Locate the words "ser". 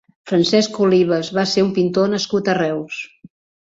1.53-1.67